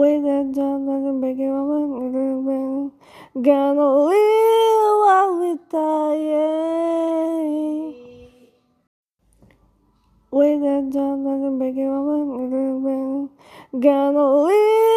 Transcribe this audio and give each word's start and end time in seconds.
With 0.00 0.22
that 0.22 0.52
job, 0.54 0.88
I 0.88 0.96
can 1.04 1.20
break 1.20 1.38
it 1.38 1.50
up. 1.50 1.60
Gonna 3.42 3.88
live 4.08 4.96
while 5.04 5.32
we 5.40 5.50
die. 5.70 6.40
With 10.30 10.60
that 10.62 10.84
job, 10.90 11.20
I 11.20 11.36
can 11.42 11.58
break 11.58 11.76
it 11.76 11.84
up. 11.84 13.28
Gonna 13.78 14.26
live. 14.46 14.89